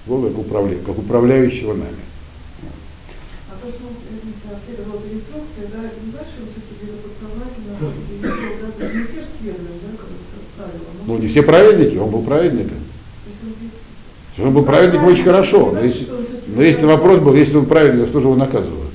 [0.05, 2.03] Бога как, управля, как управляющего нами.
[3.49, 7.73] А то, что он, извините, следовал этой инструкции, да, не значит, что все-таки где-то подсознательно,
[8.21, 10.07] было, да, не все же следуют, да, как
[10.55, 10.87] правило.
[11.05, 12.77] Ну, не все праведники, он был праведником.
[12.77, 13.41] Он
[14.31, 17.65] Если он был праведником очень хорошо, но если, он но если вопрос был, если он
[17.65, 18.91] праведник, что же его наказывают?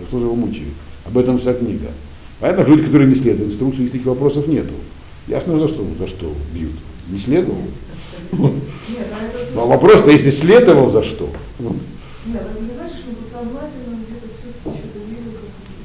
[0.00, 0.74] За что же его мучают?
[1.04, 1.88] Об этом вся книга.
[2.40, 4.72] Понятно, люди, которые не следуют инструкции, таких вопросов нету.
[5.28, 6.72] Ясно, за что, за что бьют.
[7.08, 7.58] Не следовал.
[8.32, 8.52] Вот.
[8.88, 9.54] Нет, а это...
[9.54, 11.28] Но вопрос-то, если следовал, за что?
[11.58, 11.76] Вот.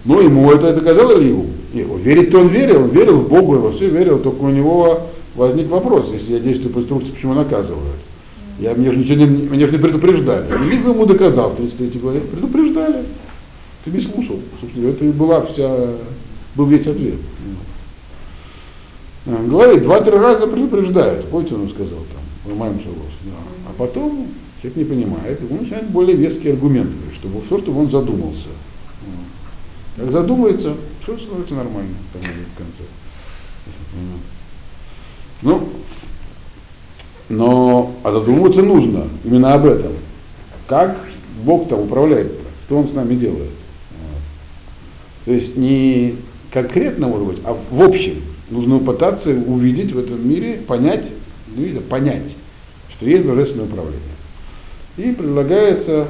[0.06, 1.46] Ну, ему это доказало ли его?
[1.74, 1.98] Его.
[1.98, 5.02] Верить-то он верил, он верил в Бога, во все верил, только у него
[5.36, 8.00] возник вопрос, если я действую по инструкции, почему наказывают?
[8.60, 10.46] Я, мне же ничего не, меня же не предупреждали.
[10.70, 13.04] Либо ему доказал в 33 главе, предупреждали.
[13.86, 14.40] Ты не слушал.
[14.60, 15.70] Собственно, это и была вся,
[16.56, 17.16] был весь ответ.
[19.26, 21.28] А, Говорит, два-три раза предупреждают.
[21.30, 23.12] Помните, он сказал там, ломаем соглас.
[23.24, 23.32] Да.
[23.70, 24.28] А потом
[24.62, 28.48] человек не понимает, он начинает более веские аргументы, чтобы все, чтобы он задумался.
[29.96, 32.84] Как задумается, все становится нормально там в конце.
[35.42, 35.70] Ну,
[37.30, 39.92] но а задумываться нужно именно об этом.
[40.68, 40.98] Как
[41.44, 42.32] Бог там управляет,
[42.66, 43.50] что Он с нами делает.
[43.92, 44.22] Вот.
[45.26, 46.16] То есть не
[46.52, 48.22] конкретно, может быть, а в общем.
[48.50, 51.06] Нужно пытаться увидеть в этом мире, понять,
[51.56, 52.36] ну, или понять,
[52.92, 54.00] что есть божественное управление.
[54.98, 56.08] И предлагается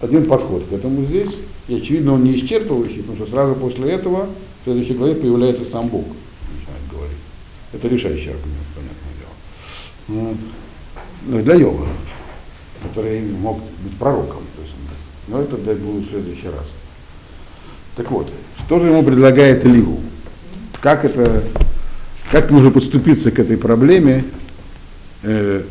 [0.00, 1.30] один подход к этому здесь.
[1.68, 5.88] И очевидно, он не исчерпывающий, потому что сразу после этого в следующей главе появляется сам
[5.88, 7.18] Бог, начинает говорить.
[7.72, 10.36] Это решающий аргумент, понятное дело.
[11.28, 11.86] Ну для йога,
[12.82, 14.42] который мог быть пророком.
[14.56, 14.74] То есть,
[15.28, 16.66] но это будет в следующий раз.
[17.96, 20.00] Так вот, что же ему предлагает Илигу?
[20.82, 21.44] Как это,
[22.32, 24.24] как нужно подступиться к этой проблеме,
[25.22, 25.62] э,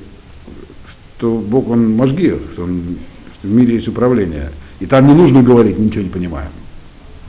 [1.17, 2.97] что Бог, Он мозги, что, он,
[3.33, 4.51] что в мире есть управление.
[4.79, 6.51] И там не нужно говорить, ничего не понимаем.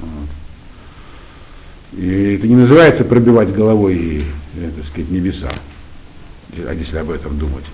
[0.01, 0.29] Вот.
[1.99, 4.23] И это не называется пробивать головой, и,
[4.59, 5.49] э, так сказать, небеса,
[6.57, 7.64] а если об этом думать.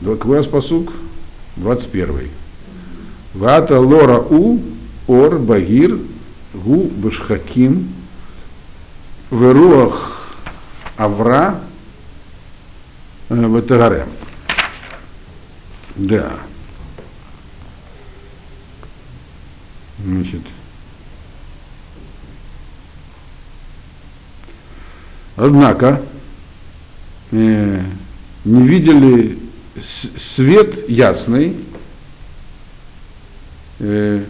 [0.00, 0.92] Раз посук?
[1.56, 2.28] 21.
[3.34, 4.60] Вата лора у
[5.08, 5.98] ор багир
[6.54, 7.88] гу башхаким
[9.30, 10.36] веруах
[10.96, 11.60] авра
[13.28, 14.08] ватагарем.
[15.96, 16.32] Да.
[19.98, 20.42] Значит.
[25.36, 26.00] Однако
[27.30, 27.82] э,
[28.44, 29.38] не видели
[30.16, 31.56] свет ясный,
[33.80, 34.24] э,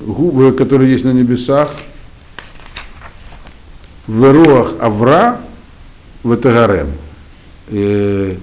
[0.00, 1.70] губы, которые есть на небесах,
[4.10, 5.40] в руах Авра
[6.24, 6.90] в Этагарем.
[7.68, 8.34] Э,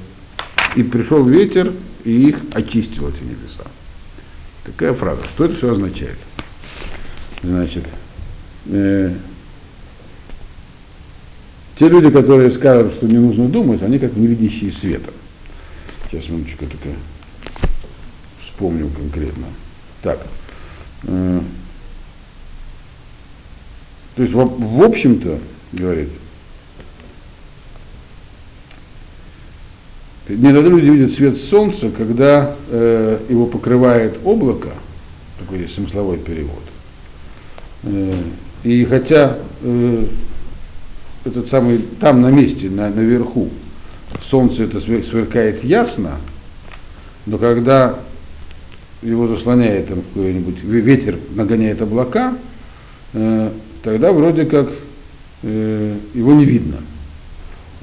[0.77, 1.73] и пришел ветер,
[2.05, 3.65] и их очистил эти небеса.
[4.63, 5.25] Такая фраза.
[5.25, 6.17] Что это все означает?
[7.43, 7.83] Значит,
[8.67, 9.13] э,
[11.75, 15.11] те люди, которые скажут, что не нужно думать, они как невидящие света.
[16.09, 16.89] Сейчас минуточку только
[18.39, 19.47] вспомню конкретно.
[20.01, 20.19] Так.
[21.03, 21.41] э,
[24.15, 25.39] то есть, в, в общем-то,
[25.71, 26.09] говорит,
[30.29, 34.69] не тогда люди видят свет солнца, когда э, его покрывает облако,
[35.39, 36.63] такой есть смысловой перевод.
[37.83, 38.13] Э,
[38.63, 40.05] и хотя э,
[41.23, 43.49] этот самый там на месте, на, наверху,
[44.21, 46.15] солнце это свер- сверкает ясно,
[47.25, 47.97] но когда
[49.01, 52.35] его заслоняет какой-нибудь ве- ветер, нагоняет облака,
[53.13, 53.51] э,
[53.83, 54.69] тогда вроде как
[55.47, 56.77] его не видно.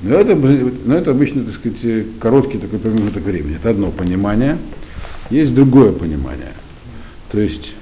[0.05, 3.57] Но это, но это обычно, так сказать, э, короткий такой промежуток времени.
[3.57, 4.59] Это одно понимание.
[5.31, 6.53] Есть другое понимание.
[7.33, 7.73] То есть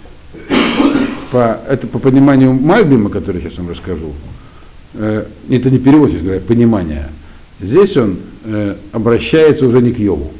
[1.32, 4.12] по, это по пониманию Мальбима, который я сейчас вам расскажу,
[4.94, 7.08] э, это не перевод, здесь говоря, понимание.
[7.60, 10.30] Здесь он э, обращается уже не к Йову.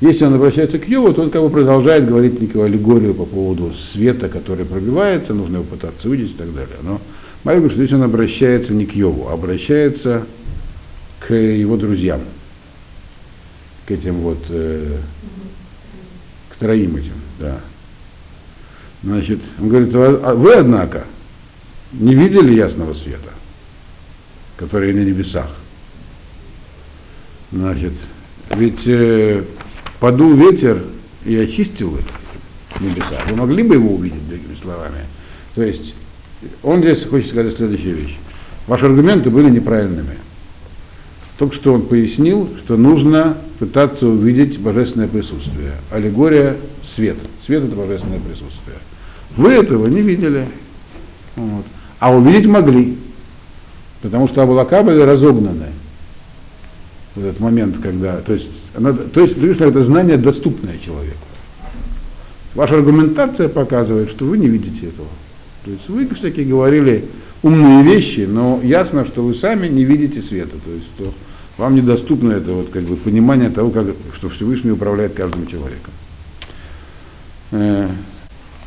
[0.00, 3.72] Если он обращается к Йову, то он как бы продолжает говорить некую аллегорию по поводу
[3.74, 6.76] света, который пробивается, нужно его пытаться увидеть и так далее.
[6.84, 7.00] Но
[7.44, 10.26] Мальбим что здесь он обращается не к Йову, а обращается
[11.20, 12.20] к его друзьям,
[13.86, 14.98] к этим вот, э,
[16.50, 17.60] к троим этим, да.
[19.02, 21.04] Значит, он говорит, а вы, однако,
[21.92, 23.30] не видели ясного света,
[24.56, 25.50] который на небесах.
[27.52, 27.92] Значит,
[28.56, 29.44] ведь э,
[30.00, 30.82] подул ветер
[31.24, 32.04] и очистил их
[32.80, 33.22] небеса.
[33.28, 35.06] Вы могли бы его увидеть, другими словами.
[35.54, 35.94] То есть
[36.62, 38.16] Он здесь хочет сказать следующую вещь.
[38.66, 40.16] Ваши аргументы были неправильными.
[41.38, 45.72] Только что он пояснил, что нужно пытаться увидеть божественное присутствие.
[45.90, 47.16] Аллегория– свет.
[47.44, 48.76] Свет– это божественное присутствие.
[49.36, 50.46] Вы этого не видели.
[51.36, 51.64] Вот.
[52.00, 52.98] А увидеть могли.
[54.02, 55.66] Потому что облака были разогнаны
[57.14, 58.18] в этот момент, когда.
[58.18, 61.18] То есть, она, то есть это знание доступное человеку.
[62.54, 65.08] Ваша аргументация показывает, что вы не видите этого.
[65.64, 67.04] То есть вы все-таки говорили
[67.42, 70.56] умные вещи, но ясно, что вы сами не видите света.
[70.64, 71.12] То есть что
[71.56, 75.92] вам недоступно это вот, как бы, понимание того, как, что Всевышний управляет каждым человеком.
[77.50, 77.88] Э,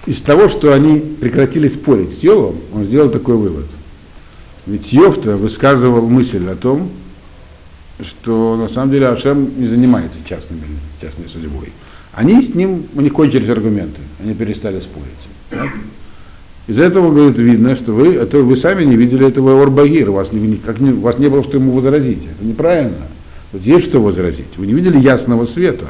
[0.06, 3.66] из того, что они прекратили спорить с Йовом, он сделал такой вывод.
[4.66, 6.90] Ведь Йов-то высказывал мысль о том,
[8.04, 10.64] что на самом деле Ашем не занимается частными,
[11.00, 11.72] частной судьбой.
[12.14, 15.70] Они с ним, у них кончились аргументы, они перестали спорить.
[16.68, 20.32] Из этого, говорит, видно, что вы, это вы сами не видели этого Орбагир, у вас
[20.32, 22.24] не, как не, вас не было, что ему возразить.
[22.26, 23.08] Это неправильно.
[23.52, 24.58] Вот есть что возразить.
[24.58, 25.88] Вы не видели ясного света,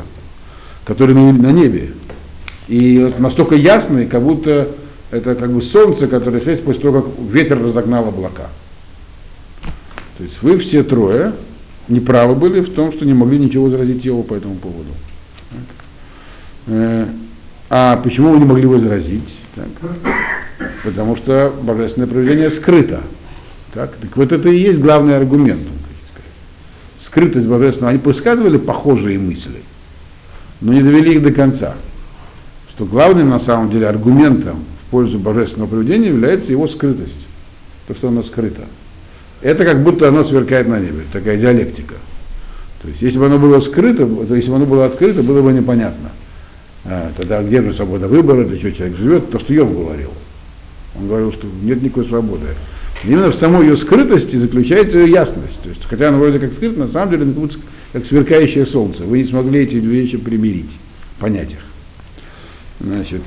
[0.86, 1.92] который на, на небе.
[2.68, 4.70] И вот настолько ясный, как будто
[5.12, 8.50] это как бы солнце, которое светит после того, как ветер разогнал облака.
[10.18, 11.34] То есть вы все трое
[11.90, 14.90] неправы были в том, что не могли ничего возразить его по этому поводу.
[16.68, 17.08] Э,
[17.70, 19.40] а почему вы не могли возразить?
[19.56, 19.68] Так.
[20.84, 23.02] Потому что божественное проведение скрыто.
[23.74, 23.96] Так?
[23.96, 25.62] так вот это и есть главный аргумент.
[27.02, 27.92] Скрытость божественного.
[27.92, 29.62] Они высказывали похожие мысли,
[30.62, 31.76] но не довели их до конца.
[32.70, 37.28] Что главным на самом деле аргументом в пользу божественного проведения является его скрытость.
[37.88, 38.62] То, что оно скрыто.
[39.42, 41.96] Это как будто оно сверкает на небе, такая диалектика.
[42.82, 45.52] То есть, если бы оно было скрыто, то если бы оно было открыто, было бы
[45.52, 46.10] непонятно.
[46.86, 50.12] А, тогда где же свобода выбора, для чего человек живет, то, что Йов говорил.
[50.98, 52.48] Он говорил, что нет никакой свободы.
[53.04, 55.62] Именно в самой ее скрытости заключается ее ясность.
[55.64, 57.50] То есть, хотя она вроде как скрыта, на самом деле она
[57.94, 59.04] как сверкающее солнце.
[59.04, 60.72] Вы не смогли эти две вещи примирить,
[61.20, 61.60] понять их.
[62.80, 63.22] Значит,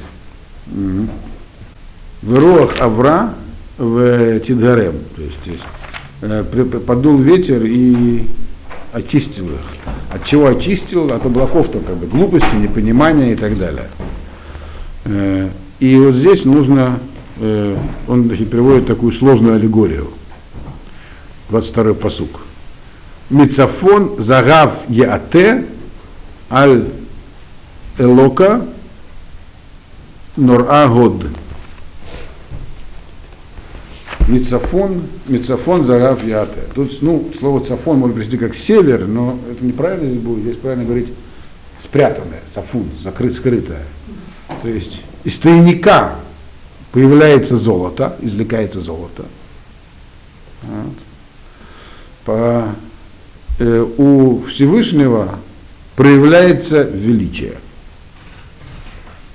[2.23, 3.35] в Руах Авра
[3.77, 4.41] в.
[4.41, 5.65] То есть, то есть
[6.23, 8.27] э, подул ветер и
[8.93, 9.61] очистил их.
[10.11, 11.13] От чего очистил?
[11.13, 13.89] От облаков-то как бы глупости, непонимания и так далее.
[15.05, 15.49] Э,
[15.81, 16.99] и вот здесь нужно,
[17.39, 17.77] э,
[18.09, 20.09] он значит, приводит такую сложную аллегорию.
[21.51, 22.41] 22-й посук.
[23.31, 25.67] Мицафон загав яате
[26.51, 26.89] аль
[27.99, 28.67] элока
[30.37, 31.27] нор год.
[34.29, 36.61] Мицафон, Мицафон Зарав Яте.
[36.75, 40.45] Тут, ну, слово цафон может привести как север, но это неправильно здесь будет.
[40.45, 41.13] Здесь правильно говорить
[41.79, 43.83] спрятанное, сафун, закрыт, скрытое.
[44.63, 46.15] То есть из тайника
[46.95, 49.25] появляется золото, извлекается золото.
[50.63, 50.95] Вот.
[52.25, 52.69] По,
[53.59, 55.41] э, у Всевышнего
[55.97, 57.57] проявляется величие.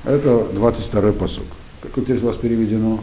[0.06, 1.44] Это 22-й посок.
[1.82, 3.02] Как вот здесь у вас переведено?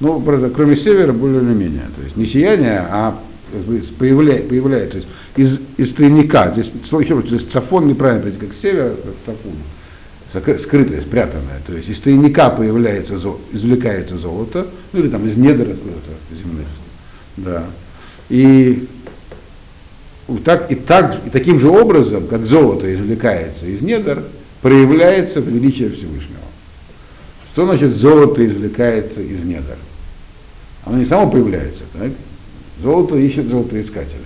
[0.00, 0.18] Ну.
[0.18, 1.88] Ну, кроме севера, более или менее.
[1.94, 3.16] То есть не сияние, а
[3.98, 4.92] появляется, появляется.
[4.92, 9.36] То есть из, из тройника, здесь еще раз, то есть цафон неправильно как север, как
[9.36, 11.60] цафун, скрытое, спрятанное.
[11.66, 13.14] То есть из тройника появляется,
[13.52, 16.66] извлекается золото, ну или там из недр откуда-то земных.
[17.36, 17.64] Да.
[18.28, 18.88] И
[20.44, 24.24] так, и, так, и таким же образом, как золото извлекается из недр,
[24.62, 26.38] проявляется величие Всевышнего.
[27.52, 29.76] Что значит золото извлекается из недр?
[30.84, 32.10] Оно не само появляется, так?
[32.82, 34.20] Золото ищет золотоискателя.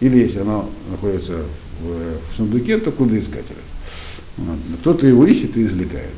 [0.00, 1.44] Или если оно находится
[1.80, 3.56] в, в сундуке, то кладоискателя.
[4.36, 4.58] Вот.
[4.80, 6.14] Кто-то его ищет и извлекает.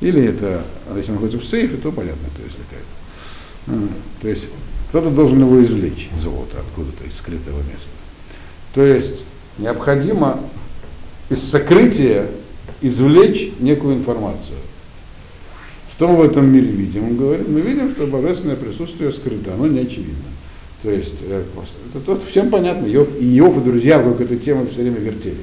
[0.00, 0.64] Или это,
[0.96, 3.94] если он находится в сейфе, то понятно, кто извлекает.
[4.20, 4.46] То есть
[4.88, 7.90] кто-то должен его извлечь, золото, откуда-то из скрытого места.
[8.74, 9.22] То есть
[9.58, 10.40] необходимо
[11.30, 12.28] из сокрытия
[12.80, 14.58] извлечь некую информацию.
[15.92, 17.04] Что мы в этом мире видим?
[17.04, 20.33] Он говорит, мы видим, что божественное присутствие скрыто, оно не очевидно.
[20.84, 21.42] То есть, э,
[21.94, 25.38] это то, всем понятно, Иов, Иов и друзья вокруг этой темы все время вертелись.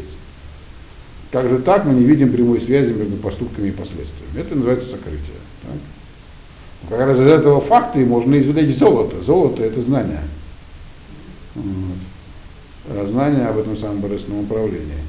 [1.31, 4.37] Как же так мы не видим прямой связи между поступками и последствиями?
[4.37, 5.39] Это называется сокрытие.
[5.63, 6.89] Так?
[6.89, 9.15] Как раз из этого факта и можно извлечь золото.
[9.23, 10.21] Золото– это знание.
[11.55, 13.07] Вот.
[13.07, 15.01] Знание об этом самом божественном управлении.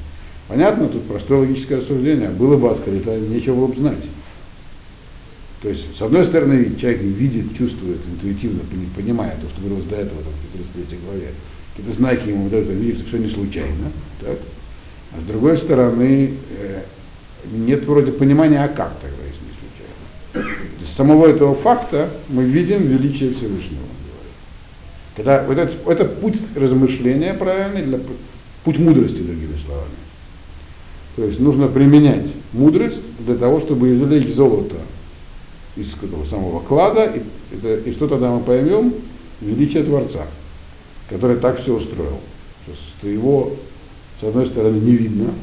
[0.47, 2.29] Понятно, тут простое логическое рассуждение.
[2.29, 4.03] Было бы открыто, нечего было бы знать.
[5.63, 8.59] То есть, с одной стороны, человек видит, чувствует, интуитивно
[8.97, 11.29] понимая то, что говорилось до этого, там, в 33 главе,
[11.71, 13.89] какие-то знаки ему дают, он видит, что все не случайно.
[14.19, 14.37] Так?
[15.13, 16.81] А с другой стороны, э,
[17.49, 20.65] нет вроде понимания, а как тогда, если не случайно.
[20.85, 23.83] С самого этого факта мы видим величие Всевышнего.
[25.15, 27.99] Когда вот это, это путь размышления правильный, для,
[28.65, 29.95] путь мудрости, другими словами.
[31.15, 34.75] То есть нужно применять мудрость для того, чтобы извлечь золото
[35.75, 37.21] из этого самого клада, и,
[37.55, 38.93] это, и что тогда мы поймем?
[39.41, 40.25] Величие Творца,
[41.09, 42.19] который так все устроил.
[42.97, 43.51] Что его,
[44.21, 45.33] с одной стороны, не видно,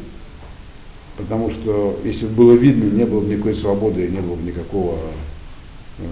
[1.17, 4.97] потому что если бы было видно, не было бы никакой свободы, не было бы никакого
[5.99, 6.03] э,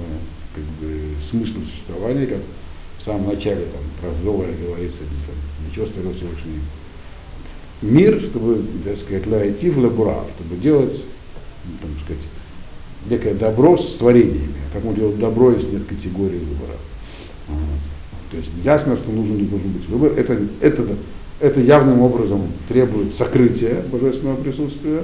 [0.54, 2.40] как бы, смысла существования, как
[2.98, 5.00] в самом начале там, про Зовара говорится,
[5.66, 6.60] ничего створил Всевышний
[7.82, 11.02] мир, чтобы, так сказать, лайти в лабура, чтобы делать,
[11.80, 12.22] там, сказать,
[13.08, 14.54] некое добро с творениями.
[14.72, 16.76] Как он делает добро, если нет категории выбора.
[18.30, 20.12] То есть ясно, что нужен не должен быть выбор.
[20.16, 20.86] Это, это,
[21.40, 25.02] это явным образом требует сокрытия божественного присутствия.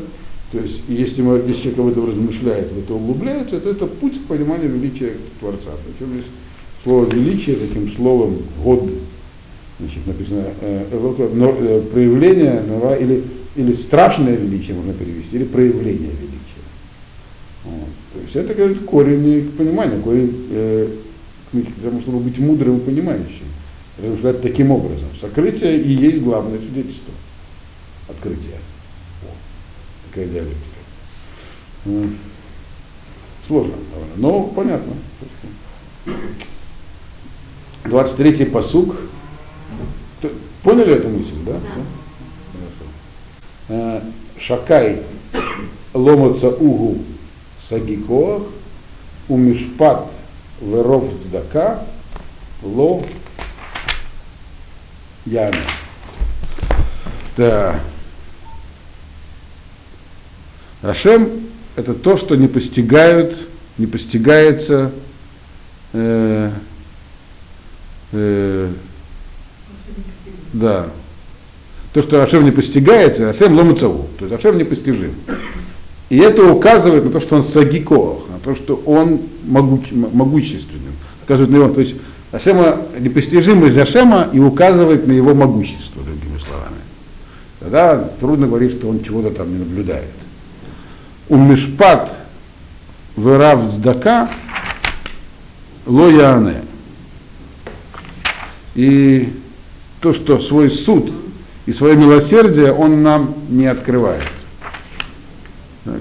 [0.53, 4.22] То есть, если, мы, если человек об этом размышляет, в это углубляется, то это путь
[4.22, 5.70] к пониманию величия Творца.
[5.84, 6.26] Причем здесь
[6.84, 8.88] слово величие таким словом год,
[9.80, 12.62] значит, написано э, э, но, э, проявление
[13.01, 13.24] или,
[13.57, 16.34] или страшное величие можно перевести, или проявление величия.
[18.35, 20.89] Есть это говорит, корень понимания, корень э,
[21.53, 23.47] потому чтобы быть мудрым и понимающим.
[23.97, 25.09] Размышлять таким образом.
[25.20, 27.14] Сокрытие и есть главное свидетельство.
[28.09, 28.59] Открытие.
[29.22, 29.28] О,
[30.09, 30.59] такая диалектика.
[33.47, 33.74] Сложно,
[34.16, 34.95] но понятно.
[37.85, 38.97] 23-й посук.
[40.64, 41.61] Поняли эту мысль, да?
[43.68, 44.03] да.
[44.41, 45.03] Шакай
[45.93, 46.99] ломаться угу
[47.69, 48.43] сагикоах,
[49.29, 50.07] умишпат
[50.61, 51.87] веров цдака,
[52.62, 53.05] ло
[55.27, 55.59] яме.
[57.37, 57.81] Да.
[60.83, 61.31] Ашем–
[61.77, 63.49] это то, что не постигают,
[63.79, 64.93] не постигается
[65.93, 66.51] э,
[68.12, 68.71] э,
[70.53, 70.87] да.
[71.93, 75.15] То, что Ашем не постигается, Ашем ломацаву, то есть Ашем непостижим.
[76.11, 80.92] И это указывает на то, что он сагикоах, на то, что он могуч, могущественен.
[81.24, 81.94] Указывает на его, то есть
[82.30, 86.76] Ашема, непостижимость Ашема и указывает на его могущество, другими словами.
[87.61, 90.11] Тогда трудно говорить, что он чего-то там не наблюдает.
[91.28, 92.14] У Мишпат
[93.16, 94.28] вырав сдака
[95.86, 96.62] лояне.
[98.74, 99.32] И
[100.00, 101.12] то, что свой суд
[101.66, 104.22] и свое милосердие он нам не открывает.
[105.85, 106.01] Так.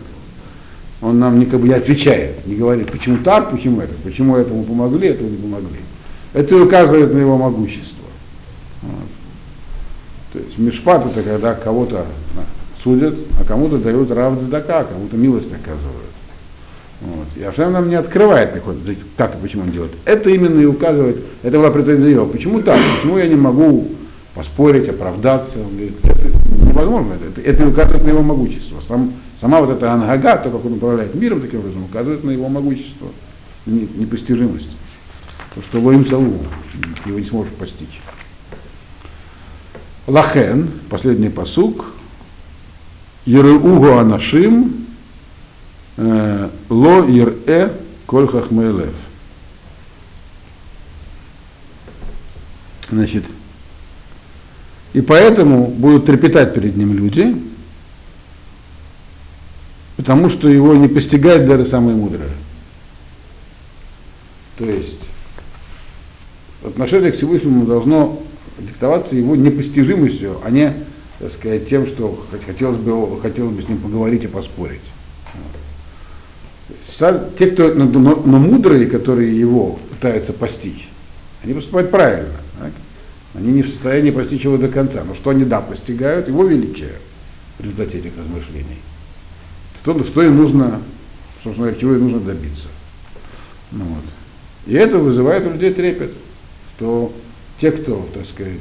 [1.02, 4.64] Он нам не, как бы, не отвечает, не говорит, почему так, почему это, почему этому
[4.64, 5.80] помогли, этому не помогли.
[6.34, 8.06] Это указывает на его могущество.
[8.82, 9.08] Вот.
[10.32, 12.06] То есть мишпат это когда кого-то
[12.82, 16.14] судят, а кому-то дают равдздака, а кому-то милость оказывают.
[17.02, 17.28] Вот.
[17.36, 18.52] И Ашем нам не открывает,
[19.18, 19.92] как и почему он делает.
[20.06, 23.90] Это именно и указывает, это была претензия, почему так, почему я не могу
[24.34, 25.60] поспорить, оправдаться.
[25.60, 26.28] Он говорит, это
[26.66, 28.78] невозможно, это, это указывает на его могущество.
[28.88, 29.14] Сам,
[29.44, 33.10] сама вот эта ангага, то, как он управляет миром таким образом, указывает на его могущество,
[33.66, 34.70] непостижимость.
[35.54, 36.38] То, что Лоим Салу,
[37.06, 38.00] его не сможешь постичь.
[40.08, 41.88] Лахен, последний посук,
[43.26, 44.86] Ереугу Анашим,
[45.98, 47.72] э, Ло Ер-Э
[48.06, 48.96] Коль Хахмейлев.
[52.90, 53.26] Значит,
[54.94, 57.36] и поэтому будут трепетать перед ним люди,
[60.04, 62.30] потому что его не постигают даже самые мудрые.
[64.58, 65.00] То есть
[66.62, 68.22] отношение к Всевышнему должно
[68.60, 70.74] диктоваться его непостижимостью, а не,
[71.20, 74.82] так сказать, тем, что хотелось бы, хотелось бы с ним поговорить и поспорить.
[77.38, 80.90] Те, кто, но, но, но мудрые, которые его пытаются постичь,
[81.46, 82.36] они поступают правильно.
[82.60, 82.74] Так?
[83.36, 85.06] Они не в состоянии постичь его до конца.
[85.06, 86.28] Но что они, да, постигают?
[86.28, 86.92] Его величие
[87.58, 88.80] в результате этих размышлений.
[89.84, 90.82] Что, что им нужно,
[91.44, 92.68] собственно говоря, чего им нужно добиться.
[93.72, 94.04] Ну, вот.
[94.66, 96.12] И это вызывает у людей трепет,
[96.76, 97.14] что
[97.60, 98.60] те, кто, так сказать,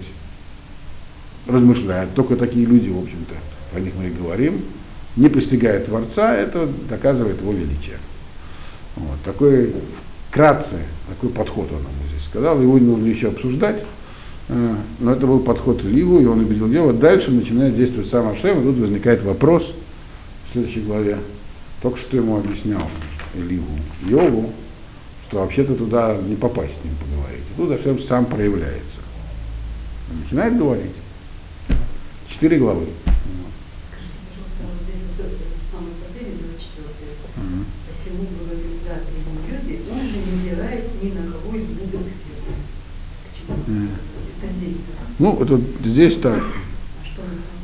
[1.46, 3.34] размышляют, только такие люди, в общем-то,
[3.72, 4.62] про них мы и говорим,
[5.16, 7.98] не постигают Творца, это доказывает его величие.
[8.96, 9.18] Вот.
[9.24, 9.74] Такой
[10.28, 13.84] вкратце, такой подход он нам здесь сказал, его не нужно еще обсуждать,
[14.48, 16.92] Э, но это был подход Ливу, и он убедил Ева.
[16.92, 19.74] Дальше начинает действовать сам Ашем, и тут возникает вопрос
[20.52, 21.18] следующей главе,
[21.80, 22.88] только что ему объяснял
[23.34, 24.52] Эливу Йову,
[25.26, 27.44] что вообще-то туда не попасть с ним поговорить.
[27.56, 28.98] Тут совсем сам проявляется.
[30.10, 30.92] Он начинает говорить.
[32.28, 32.86] Четыре главы.
[37.88, 42.52] Посему говорил, да, перед люди, он не взирает ни на кого из будок света.
[44.42, 45.06] Это здесь так.
[45.18, 46.42] Ну, это здесь так.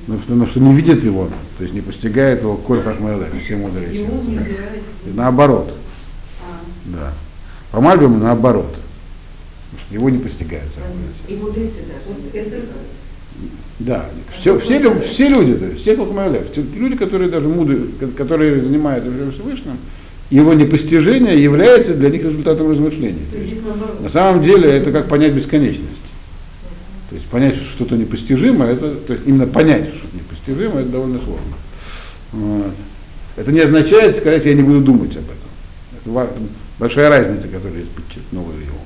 [0.09, 1.29] Но что, но что не видит его,
[1.59, 2.99] то есть не постигает его коль как
[3.45, 3.93] все мудрые
[4.27, 4.55] нельзя.
[5.15, 5.75] Наоборот,
[6.43, 7.13] А, да.
[7.71, 8.75] По Мальбиму наоборот.
[9.71, 10.85] Потому что его не постигает сам
[11.29, 11.35] И
[12.35, 12.63] эти даже.
[13.81, 14.07] Да,
[14.37, 18.61] все, все, все люди, то есть все Хохмайлев, те люди, которые даже мудрые, ко- которые
[18.61, 19.77] занимаются Всевышним,
[20.31, 22.73] его непостижение является для них результатом
[23.37, 24.01] есть наоборот.
[24.03, 26.01] На самом деле это как понять бесконечность.
[27.09, 31.19] То есть понять что что-то непостижимо, это, то есть именно понять, что непостижимо, это довольно
[31.19, 31.55] сложно.
[32.33, 32.75] Вот.
[33.37, 35.49] Это не означает сказать, я не буду думать об этом.
[35.95, 36.29] Это
[36.79, 38.79] большая разница, которая есть подчеркнула его.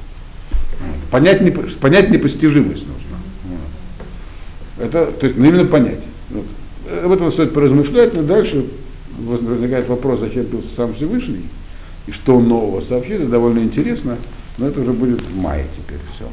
[0.80, 1.10] Вот.
[1.10, 3.16] Понять, непо- понять непостижимость нужно.
[3.44, 4.86] Вот.
[4.86, 6.04] Это, то есть, ну, именно понять.
[6.30, 6.44] Вот.
[7.04, 8.66] Об этом стоит поразмышлять, но дальше
[9.18, 11.44] возникает вопрос, зачем был сам Всевышний,
[12.06, 14.16] и что нового сообщит, это довольно интересно,
[14.58, 16.26] но это уже будет в мае теперь все.